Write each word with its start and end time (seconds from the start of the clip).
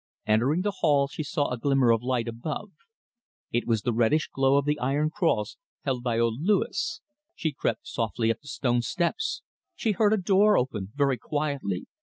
Entering 0.25 0.63
the 0.63 0.77
hall, 0.79 1.07
she 1.07 1.21
saw 1.21 1.51
a 1.51 1.59
glimmer 1.59 1.91
of 1.91 2.01
light 2.01 2.27
above. 2.27 2.71
It 3.51 3.67
was 3.67 3.83
the 3.83 3.93
reddish 3.93 4.29
glow 4.29 4.57
of 4.57 4.65
the 4.65 4.79
iron 4.79 5.11
cross 5.11 5.57
held 5.83 6.01
by 6.01 6.17
old 6.17 6.41
Louis. 6.41 7.01
She 7.35 7.51
crept 7.51 7.85
softly 7.87 8.31
up 8.31 8.41
the 8.41 8.47
stone 8.47 8.81
steps. 8.81 9.43
She 9.75 9.91
heard 9.91 10.11
a 10.13 10.17
door 10.17 10.57
open 10.57 10.91
very 10.95 11.19
quietly. 11.19 11.85